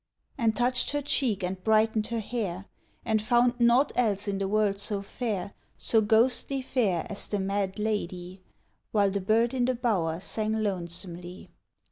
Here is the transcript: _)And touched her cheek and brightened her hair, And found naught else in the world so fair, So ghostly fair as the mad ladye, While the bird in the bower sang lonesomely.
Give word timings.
_)And 0.35 0.55
touched 0.55 0.89
her 0.93 1.01
cheek 1.03 1.43
and 1.43 1.63
brightened 1.63 2.07
her 2.07 2.21
hair, 2.21 2.65
And 3.05 3.21
found 3.21 3.59
naught 3.59 3.91
else 3.95 4.27
in 4.27 4.39
the 4.39 4.47
world 4.47 4.79
so 4.79 5.03
fair, 5.03 5.53
So 5.77 6.01
ghostly 6.01 6.63
fair 6.63 7.05
as 7.07 7.27
the 7.27 7.37
mad 7.37 7.77
ladye, 7.77 8.41
While 8.91 9.11
the 9.11 9.21
bird 9.21 9.53
in 9.53 9.65
the 9.65 9.75
bower 9.75 10.19
sang 10.19 10.53
lonesomely. 10.63 11.51